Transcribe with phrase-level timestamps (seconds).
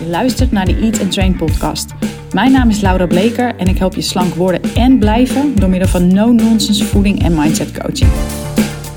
[0.00, 1.90] Je luistert naar de Eat and Train podcast.
[2.32, 5.88] Mijn naam is Laura Bleker en ik help je slank worden en blijven door middel
[5.88, 8.10] van no-nonsense voeding en mindset coaching.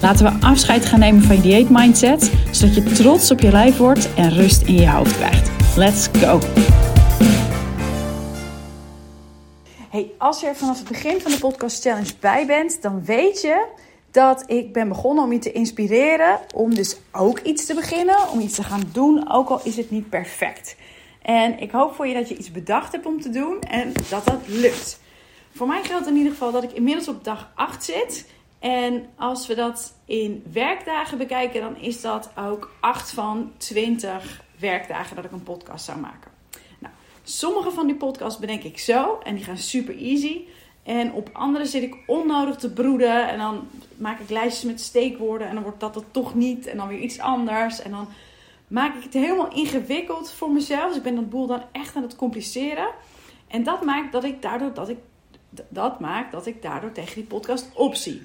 [0.02, 3.78] Laten we afscheid gaan nemen van je dieet mindset, zodat je trots op je lijf
[3.78, 5.50] wordt en rust in je hoofd krijgt.
[5.78, 6.40] Let's go!
[9.90, 13.42] Hey, als je er vanaf het begin van de podcast challenge bij bent, dan weet
[13.42, 13.66] je
[14.14, 18.40] dat ik ben begonnen om je te inspireren om dus ook iets te beginnen, om
[18.40, 20.76] iets te gaan doen, ook al is het niet perfect.
[21.22, 24.26] En ik hoop voor je dat je iets bedacht hebt om te doen en dat
[24.26, 25.00] dat lukt.
[25.52, 28.30] Voor mij geldt in ieder geval dat ik inmiddels op dag 8 zit.
[28.60, 35.16] En als we dat in werkdagen bekijken, dan is dat ook 8 van 20 werkdagen
[35.16, 36.32] dat ik een podcast zou maken.
[36.80, 40.42] Nou, sommige van die podcasts bedenk ik zo en die gaan super easy.
[40.84, 43.30] En op andere zit ik onnodig te broeden.
[43.30, 45.48] En dan maak ik lijstjes met steekwoorden.
[45.48, 46.68] En dan wordt dat het toch niet.
[46.68, 47.82] En dan weer iets anders.
[47.82, 48.08] En dan
[48.68, 50.88] maak ik het helemaal ingewikkeld voor mezelf.
[50.88, 52.88] Dus ik ben dat boel dan echt aan het compliceren.
[53.48, 54.98] En dat maakt dat ik daardoor, dat ik,
[55.70, 58.22] dat maakt dat ik daardoor tegen die podcast opzie.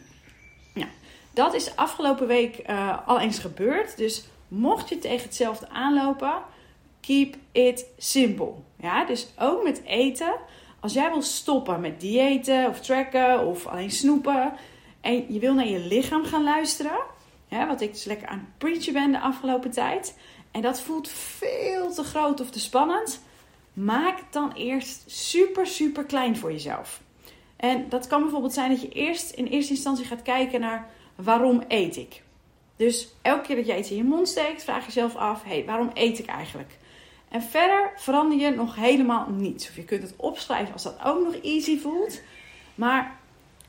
[0.74, 0.88] Nou,
[1.32, 3.96] dat is afgelopen week uh, al eens gebeurd.
[3.96, 6.34] Dus mocht je tegen hetzelfde aanlopen,
[7.00, 8.52] keep it simple.
[8.80, 10.32] Ja, dus ook met eten
[10.80, 14.52] als jij wil stoppen met diëten of tracken of alleen snoepen
[15.00, 16.98] en je wil naar je lichaam gaan luisteren,
[17.48, 20.18] wat ik dus lekker aan het preachen ben de afgelopen tijd,
[20.50, 23.22] en dat voelt veel te groot of te spannend,
[23.72, 27.00] maak dan eerst super, super klein voor jezelf.
[27.56, 31.62] En dat kan bijvoorbeeld zijn dat je eerst in eerste instantie gaat kijken naar waarom
[31.68, 32.22] eet ik.
[32.76, 35.64] Dus elke keer dat je iets in je mond steekt, vraag jezelf af: hé, hey,
[35.64, 36.78] waarom eet ik eigenlijk?
[37.28, 39.68] En verder verander je nog helemaal niets.
[39.68, 42.20] Of je kunt het opschrijven als dat ook nog easy voelt.
[42.74, 43.18] Maar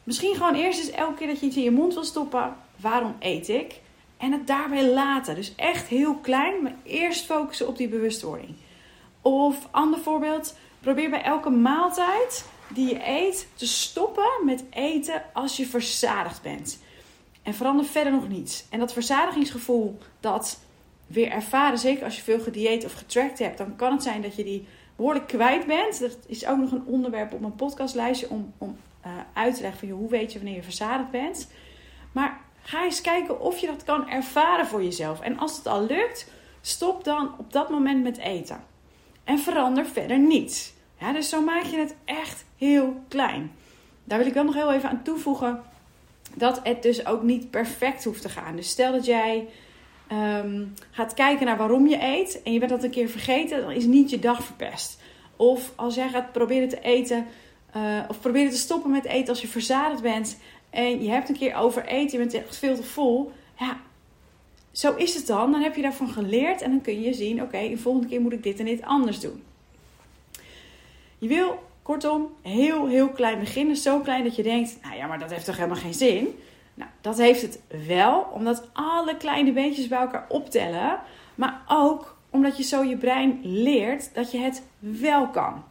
[0.04, 2.56] misschien gewoon eerst eens elke keer dat je iets in je mond wil stoppen.
[2.76, 3.80] Waarom eet ik?
[4.18, 5.36] En het daarbij laten.
[5.36, 8.56] Dus echt heel klein, maar eerst focussen op die bewustwording.
[9.22, 15.58] Of ander voorbeeld, probeer bij elke maaltijd die je eet te stoppen met eten als
[15.58, 16.80] je verzadigd bent.
[17.44, 18.66] En verander verder nog niets.
[18.70, 20.60] En dat verzadigingsgevoel, dat
[21.10, 24.36] weer ervaren, zeker als je veel gedieet of getrackt hebt, dan kan het zijn dat
[24.36, 26.00] je die behoorlijk kwijt bent.
[26.00, 29.80] Dat is ook nog een onderwerp op mijn podcastlijstje om, om uh, uit te leggen
[29.80, 31.52] van je, hoe weet je wanneer je verzadigd bent.
[32.12, 35.20] Maar ga eens kijken of je dat kan ervaren voor jezelf.
[35.20, 36.32] En als het al lukt,
[36.62, 38.64] stop dan op dat moment met eten.
[39.24, 40.74] En verander verder niets.
[41.00, 43.52] Ja, dus zo maak je het echt heel klein.
[44.04, 45.62] Daar wil ik wel nog heel even aan toevoegen
[46.36, 48.56] dat het dus ook niet perfect hoeft te gaan.
[48.56, 49.48] Dus stel dat jij
[50.12, 53.72] um, gaat kijken naar waarom je eet en je bent dat een keer vergeten, dan
[53.72, 55.00] is niet je dag verpest.
[55.36, 57.26] Of als jij gaat proberen te eten,
[57.76, 60.38] uh, of proberen te stoppen met eten als je verzadigd bent
[60.70, 63.32] en je hebt een keer over eten, je bent echt veel te vol.
[63.60, 63.78] Ja,
[64.72, 65.52] zo is het dan.
[65.52, 68.34] Dan heb je daarvan geleerd en dan kun je zien: oké, de volgende keer moet
[68.34, 69.44] ik dit en dit anders doen.
[71.18, 73.76] Je wil kortom heel, heel klein beginnen.
[73.76, 76.40] Zo klein dat je denkt: nou ja, maar dat heeft toch helemaal geen zin.
[77.02, 81.00] Dat heeft het wel, omdat alle kleine beetjes bij elkaar optellen.
[81.36, 85.64] Maar ook omdat je zo je brein leert dat je het wel kan.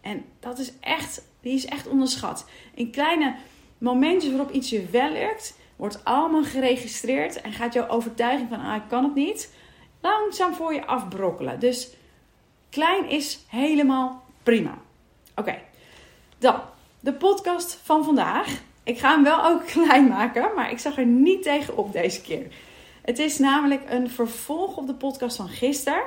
[0.00, 2.46] En dat is echt, die is echt onderschat.
[2.74, 3.34] In kleine
[3.78, 8.76] momentjes waarop iets je wel lukt, wordt allemaal geregistreerd en gaat jouw overtuiging van ah,
[8.76, 9.52] ik kan het niet
[10.00, 11.60] langzaam voor je afbrokkelen.
[11.60, 11.90] Dus
[12.70, 14.78] klein is helemaal prima.
[15.36, 15.58] Oké,
[16.38, 16.60] dan
[17.00, 18.62] de podcast van vandaag.
[18.84, 22.20] Ik ga hem wel ook klein maken, maar ik zag er niet tegen op deze
[22.20, 22.46] keer.
[23.02, 26.02] Het is namelijk een vervolg op de podcast van gisteren.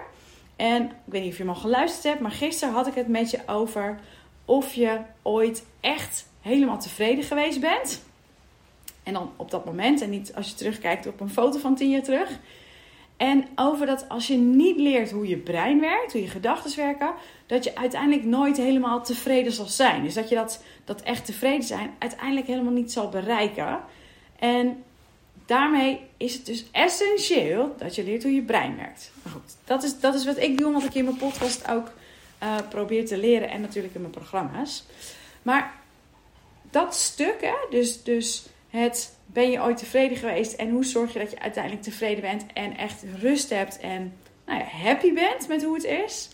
[0.56, 3.08] En ik weet niet of je hem al geluisterd hebt, maar gisteren had ik het
[3.08, 4.00] met je over
[4.46, 8.04] of je ooit echt helemaal tevreden geweest bent.
[9.04, 11.90] En dan op dat moment en niet als je terugkijkt op een foto van tien
[11.90, 12.40] jaar terug.
[13.18, 17.14] En over dat als je niet leert hoe je brein werkt, hoe je gedachten werken,
[17.46, 20.04] dat je uiteindelijk nooit helemaal tevreden zal zijn.
[20.04, 23.80] Dus dat je dat, dat echt tevreden zijn uiteindelijk helemaal niet zal bereiken.
[24.40, 24.84] En
[25.46, 29.12] daarmee is het dus essentieel dat je leert hoe je brein werkt.
[29.24, 31.92] Maar goed, dat is, dat is wat ik doe, wat ik in mijn podcast ook
[32.44, 34.84] uh, probeer te leren en natuurlijk in mijn programma's.
[35.42, 35.74] Maar
[36.72, 41.20] dat stuk, hè, dus, dus het ben je ooit tevreden geweest en hoe zorg je
[41.20, 44.14] dat je uiteindelijk tevreden bent en echt rust hebt en
[44.46, 46.30] nou ja, happy bent met hoe het is.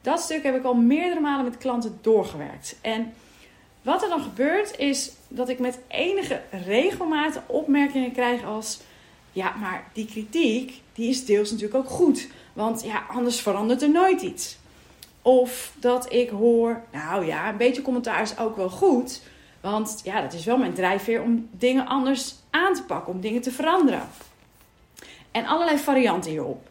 [0.00, 2.76] Dat stuk heb ik al meerdere malen met klanten doorgewerkt.
[2.80, 3.12] En
[3.82, 8.80] wat er dan gebeurt is dat ik met enige regelmaat opmerkingen krijg als...
[9.32, 12.28] Ja, maar die kritiek, die is deels natuurlijk ook goed.
[12.52, 14.56] Want ja, anders verandert er nooit iets.
[15.22, 19.22] Of dat ik hoor, nou ja, een beetje commentaar is ook wel goed.
[19.62, 23.42] Want ja, dat is wel mijn drijfveer om dingen anders aan te pakken, om dingen
[23.42, 24.08] te veranderen.
[25.30, 26.68] En allerlei varianten hierop.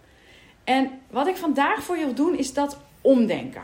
[0.64, 3.64] En wat ik vandaag voor je wil doen, is dat omdenken.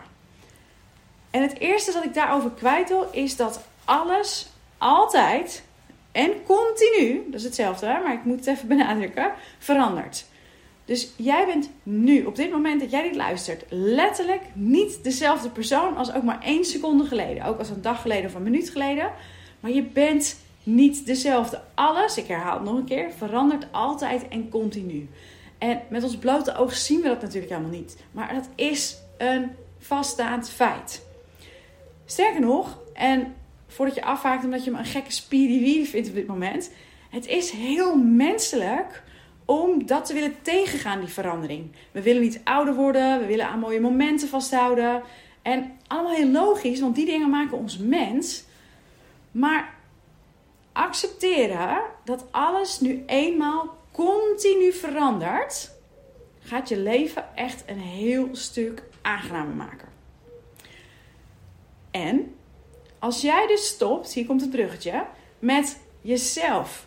[1.31, 4.47] En het eerste dat ik daarover kwijt wil, is dat alles
[4.77, 5.63] altijd
[6.11, 10.25] en continu, dat is hetzelfde, maar ik moet het even benadrukken, verandert.
[10.87, 15.97] Dus jij bent nu, op dit moment dat jij dit luistert, letterlijk niet dezelfde persoon
[15.97, 17.43] als ook maar één seconde geleden.
[17.43, 19.11] Ook als een dag geleden of een minuut geleden.
[19.59, 21.61] Maar je bent niet dezelfde.
[21.73, 25.09] Alles, ik herhaal het nog een keer, verandert altijd en continu.
[25.57, 27.97] En met ons blote oog zien we dat natuurlijk helemaal niet.
[28.11, 31.05] Maar dat is een vaststaand feit.
[32.05, 33.35] Sterker nog, en
[33.67, 36.71] voordat je afhaakt omdat je hem een gekke speedy vindt op dit moment.
[37.09, 39.03] Het is heel menselijk
[39.47, 41.71] om dat te willen tegengaan, die verandering.
[41.91, 45.03] We willen niet ouder worden, we willen aan mooie momenten vasthouden.
[45.41, 48.43] En allemaal heel logisch, want die dingen maken ons mens.
[49.31, 49.75] Maar
[50.71, 55.71] accepteren dat alles nu eenmaal continu verandert,
[56.39, 59.87] gaat je leven echt een heel stuk aangenamer maken.
[61.91, 62.35] En
[62.99, 65.05] als jij dus stopt, hier komt het bruggetje,
[65.39, 66.86] met jezelf,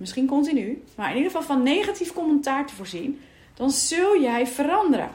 [0.00, 3.20] misschien continu, maar in ieder geval van negatief commentaar te voorzien,
[3.54, 5.10] dan zul jij veranderen.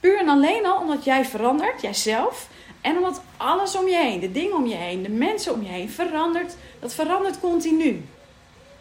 [0.00, 2.48] Puur en alleen al omdat jij verandert, jijzelf,
[2.80, 5.68] en omdat alles om je heen, de dingen om je heen, de mensen om je
[5.68, 8.04] heen verandert, dat verandert continu.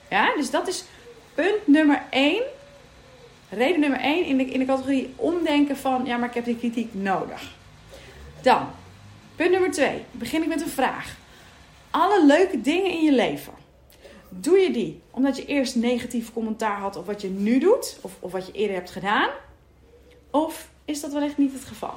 [0.10, 0.84] Ja, dus dat is
[1.34, 2.42] punt nummer 1.
[3.50, 6.58] Reden nummer 1 in de, in de categorie omdenken van, ja, maar ik heb die
[6.58, 7.54] kritiek nodig.
[8.42, 8.68] Dan,
[9.36, 10.06] Punt nummer 2.
[10.12, 11.16] Begin ik met een vraag.
[11.92, 13.54] Alle leuke dingen in je leven.
[14.40, 17.98] Doe je die omdat je eerst negatief commentaar had op wat je nu doet?
[18.02, 19.30] Of, of wat je eerder hebt gedaan?
[20.32, 21.94] Of is dat wellicht niet het geval?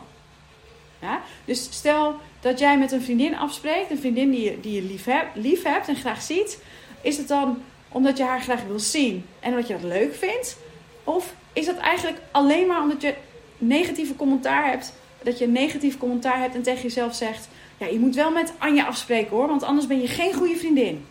[1.00, 1.22] Ja?
[1.44, 5.04] Dus stel dat jij met een vriendin afspreekt, een vriendin die je, die je lief,
[5.04, 6.62] hebt, lief hebt en graag ziet.
[7.00, 10.56] Is het dan omdat je haar graag wil zien en omdat je dat leuk vindt?
[11.04, 13.14] Of is dat eigenlijk alleen maar omdat je
[13.58, 14.92] negatieve commentaar hebt
[15.22, 17.48] dat je negatief commentaar hebt en tegen jezelf zegt:
[17.78, 21.06] Ja, je moet wel met Anja afspreken hoor, want anders ben je geen goede vriendin.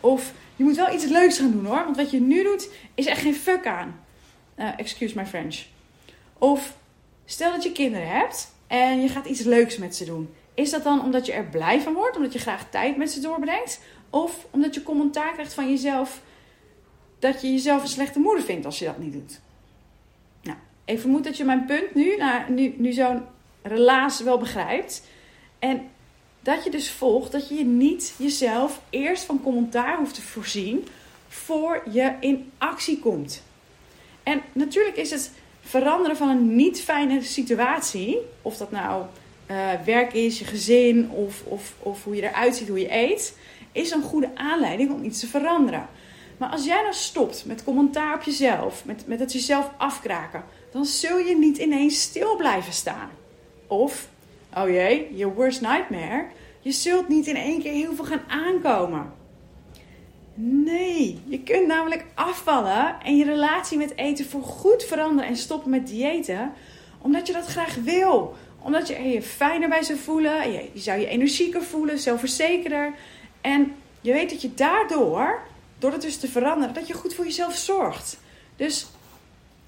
[0.00, 3.06] Of je moet wel iets leuks gaan doen hoor, want wat je nu doet is
[3.06, 4.00] echt geen fuck aan.
[4.58, 5.64] Uh, excuse my French.
[6.38, 6.76] Of
[7.24, 10.34] stel dat je kinderen hebt en je gaat iets leuks met ze doen.
[10.54, 13.20] Is dat dan omdat je er blij van wordt, omdat je graag tijd met ze
[13.20, 13.80] doorbrengt?
[14.10, 16.22] Of omdat je commentaar krijgt van jezelf
[17.18, 19.40] dat je jezelf een slechte moeder vindt als je dat niet doet?
[20.42, 23.22] Nou, ik vermoed dat je mijn punt nu, nou, nu, nu zo'n
[23.62, 25.02] relaas wel begrijpt.
[25.58, 25.88] En
[26.46, 30.86] dat je dus volgt dat je je niet jezelf eerst van commentaar hoeft te voorzien
[31.28, 33.42] voor je in actie komt.
[34.22, 39.04] En natuurlijk is het veranderen van een niet fijne situatie, of dat nou
[39.50, 43.36] uh, werk is, je gezin of, of, of hoe je eruit ziet, hoe je eet,
[43.72, 45.88] is een goede aanleiding om iets te veranderen.
[46.36, 50.84] Maar als jij nou stopt met commentaar op jezelf, met, met het jezelf afkraken, dan
[50.84, 53.10] zul je niet ineens stil blijven staan.
[53.66, 54.08] Of,
[54.56, 56.26] oh jee, je worst nightmare.
[56.60, 59.12] Je zult niet in één keer heel veel gaan aankomen.
[60.34, 65.70] Nee, je kunt namelijk afvallen en je relatie met eten voor goed veranderen en stoppen
[65.70, 66.52] met diëten.
[66.98, 68.34] Omdat je dat graag wil.
[68.58, 70.52] Omdat je je fijner bij zou voelen.
[70.52, 72.94] Je, je zou je energieker voelen, zelfverzekerder.
[73.40, 75.42] En je weet dat je daardoor,
[75.78, 78.18] door het dus te veranderen, dat je goed voor jezelf zorgt.
[78.56, 78.86] Dus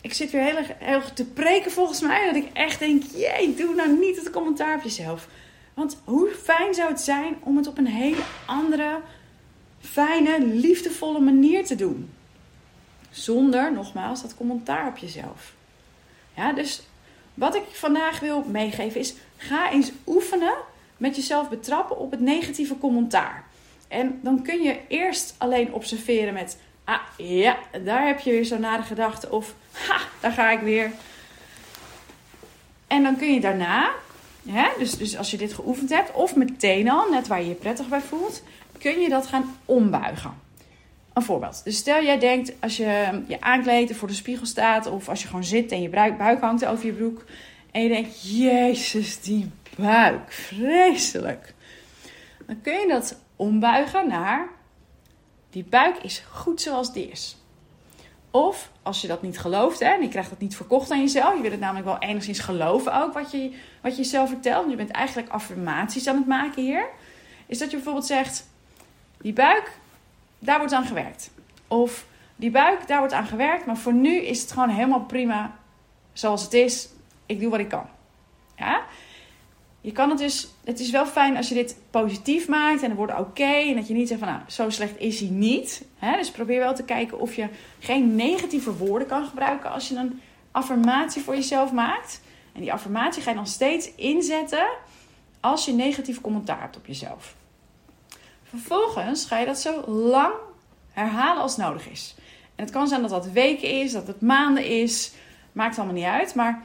[0.00, 2.26] ik zit weer heel erg, te preken volgens mij.
[2.26, 5.28] Dat ik echt denk, jee, doe nou niet het commentaar op jezelf.
[5.74, 9.00] Want hoe fijn zou het zijn om het op een hele andere,
[9.80, 12.10] fijne, liefdevolle manier te doen.
[13.10, 15.54] Zonder, nogmaals, dat commentaar op jezelf.
[16.36, 16.82] Ja, dus
[17.34, 20.54] wat ik vandaag wil meegeven is, ga eens oefenen
[20.96, 23.44] met jezelf betrappen op het negatieve commentaar.
[23.88, 26.56] En dan kun je eerst alleen observeren met
[26.88, 29.30] Ah, ja, daar heb je weer zo'n nare gedachte.
[29.30, 29.54] Of,
[29.86, 30.90] ha, daar ga ik weer.
[32.86, 33.90] En dan kun je daarna,
[34.48, 37.54] hè, dus, dus als je dit geoefend hebt, of meteen al, net waar je je
[37.54, 38.42] prettig bij voelt,
[38.78, 40.46] kun je dat gaan ombuigen.
[41.12, 41.64] Een voorbeeld.
[41.64, 45.28] Dus stel jij denkt, als je je aankleedt voor de spiegel staat, of als je
[45.28, 47.24] gewoon zit en je buik hangt over je broek,
[47.70, 51.54] en je denkt, jezus, die buik, vreselijk.
[52.46, 54.48] Dan kun je dat ombuigen naar
[55.50, 57.36] die buik is goed zoals die is.
[58.30, 61.34] Of als je dat niet gelooft, hè, en je krijgt dat niet verkocht aan jezelf,
[61.34, 64.70] je wil het namelijk wel enigszins geloven ook wat je, wat je jezelf vertelt.
[64.70, 66.86] Je bent eigenlijk affirmaties aan het maken hier.
[67.46, 68.48] Is dat je bijvoorbeeld zegt:
[69.20, 69.72] die buik,
[70.38, 71.30] daar wordt aan gewerkt.
[71.68, 72.06] Of
[72.36, 75.56] die buik, daar wordt aan gewerkt, maar voor nu is het gewoon helemaal prima
[76.12, 76.88] zoals het is.
[77.26, 77.86] Ik doe wat ik kan.
[78.56, 78.82] Ja?
[79.80, 82.96] Je kan het dus, het is wel fijn als je dit positief maakt en het
[82.96, 83.42] wordt oké.
[83.42, 85.84] en dat je niet zegt van nou, zo slecht is hij niet.
[86.16, 90.20] Dus probeer wel te kijken of je geen negatieve woorden kan gebruiken als je een
[90.50, 92.20] affirmatie voor jezelf maakt.
[92.52, 94.68] En die affirmatie ga je dan steeds inzetten
[95.40, 97.34] als je negatief commentaar hebt op jezelf.
[98.42, 100.34] Vervolgens ga je dat zo lang
[100.90, 102.14] herhalen als nodig is.
[102.54, 105.12] En het kan zijn dat dat weken is, dat het maanden is.
[105.52, 106.34] Maakt allemaal niet uit.
[106.34, 106.62] Maar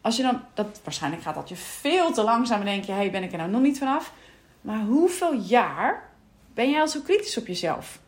[0.00, 3.10] als je dan, dat, waarschijnlijk gaat dat je veel te langzaam en denk je, hey,
[3.10, 4.12] ben ik er nou nog niet vanaf?
[4.60, 6.10] Maar hoeveel jaar
[6.54, 8.00] ben jij al zo kritisch op jezelf?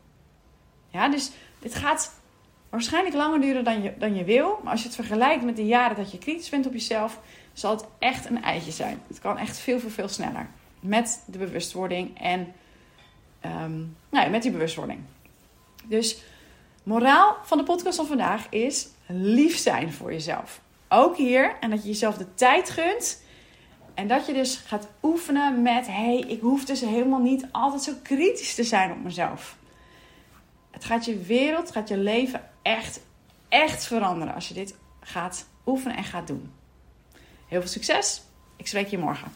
[0.89, 2.21] Ja, dus dit gaat
[2.69, 4.61] waarschijnlijk langer duren dan je, dan je wil.
[4.63, 7.21] Maar als je het vergelijkt met de jaren dat je kritisch bent op jezelf,
[7.53, 9.03] zal het echt een eitje zijn.
[9.07, 10.49] Het kan echt veel, veel, veel sneller.
[10.81, 12.53] Met de bewustwording en
[13.45, 15.01] um, nou met die bewustwording.
[15.85, 16.23] Dus
[16.83, 20.61] moraal van de podcast van vandaag is lief zijn voor jezelf.
[20.93, 21.57] Ook hier.
[21.61, 23.23] En dat je jezelf de tijd gunt.
[23.95, 27.83] En dat je dus gaat oefenen met: hé, hey, ik hoef dus helemaal niet altijd
[27.83, 29.57] zo kritisch te zijn op mezelf.
[30.71, 33.01] Het gaat je wereld, gaat je leven echt,
[33.49, 36.53] echt veranderen als je dit gaat oefenen en gaat doen.
[37.47, 38.23] Heel veel succes.
[38.57, 39.33] Ik spreek je morgen.